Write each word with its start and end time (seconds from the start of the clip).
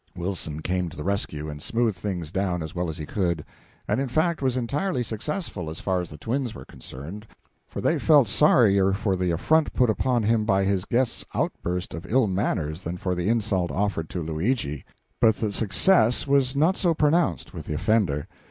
Wilson 0.15 0.61
came 0.63 0.89
to 0.89 0.97
the 0.97 1.03
rescue, 1.03 1.47
and 1.47 1.61
smoothed 1.61 1.95
things 1.95 2.31
down 2.31 2.63
as 2.63 2.73
well 2.73 2.89
as 2.89 2.97
he 2.97 3.05
could; 3.05 3.45
and 3.87 4.01
in 4.01 4.07
fact 4.07 4.41
was 4.41 4.57
entirely 4.57 5.03
successful 5.03 5.69
as 5.69 5.79
far 5.79 6.01
as 6.01 6.09
the 6.09 6.17
twins 6.17 6.55
were 6.55 6.65
concerned, 6.65 7.27
for 7.67 7.81
they 7.81 7.99
felt 7.99 8.27
sorrier 8.27 8.93
for 8.93 9.15
the 9.15 9.29
affront 9.29 9.71
put 9.73 9.91
upon 9.91 10.23
him 10.23 10.43
by 10.43 10.63
his 10.63 10.85
guest's 10.85 11.23
outburst 11.35 11.93
of 11.93 12.11
ill 12.11 12.25
manners 12.25 12.81
than 12.81 12.97
for 12.97 13.13
the 13.13 13.29
insult 13.29 13.69
offered 13.69 14.09
to 14.09 14.23
Luigi. 14.23 14.83
But 15.19 15.35
the 15.35 15.51
success 15.51 16.25
was 16.25 16.55
not 16.55 16.75
so 16.77 16.95
pronounced 16.95 17.53
with 17.53 17.67
the 17.67 17.75
offender. 17.75 18.27